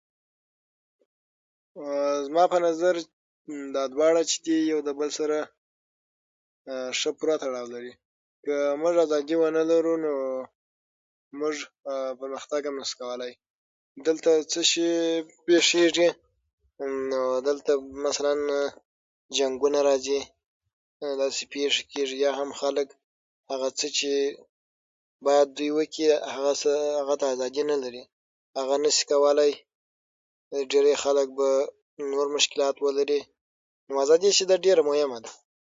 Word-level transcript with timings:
زما 2.25 2.43
په 2.53 2.57
نظر 2.67 2.95
دا 3.75 3.83
دواړه 3.93 4.21
چې 4.29 4.37
دي، 4.45 4.57
دواړه 4.63 4.71
یو 4.71 4.79
بل 4.99 5.09
سره 5.19 5.37
ښه 6.99 7.09
پوره 7.17 7.35
تړاو 7.43 7.67
لري. 7.73 7.93
که 8.43 8.55
موږ 8.81 8.95
ازادي 9.05 9.35
ونه 9.37 9.61
لرو 9.71 9.93
نو 10.05 10.13
موږ 11.39 11.55
پرمختګ 12.19 12.61
هم 12.67 12.75
نشو 12.81 12.95
کولای. 13.01 13.33
دلته 14.07 14.29
څه 14.51 14.61
شی 14.69 14.89
پېښېږي؟ 15.45 16.09
نو 17.09 17.21
دلته 17.47 17.71
مثلاً 18.05 18.31
جنګونه 19.37 19.79
راځي 19.89 20.21
او 21.03 22.51
خلک 22.61 22.87
چې 23.97 24.11
باید 25.25 25.47
څه 25.57 25.65
وکړي، 25.77 26.05
هغه 27.01 27.13
ته 27.19 27.25
ازادي 27.33 27.63
نه 27.71 27.77
لري 27.83 28.03
او 28.57 28.61
هغه 28.63 28.75
نشي 28.83 29.03
کولای 29.11 29.51
او 30.53 30.59
ډیری 30.71 30.95
خلک 31.03 31.27
به 31.37 31.49
نور 32.11 32.27
مشکلات 32.37 32.75
ولري. 32.85 33.21
نو 33.87 33.93
ازادي 34.05 34.29
چې 34.37 34.43
ده، 34.49 34.55
ډېره 34.65 34.81
مهمه 34.89 35.19
ده. 35.23 35.31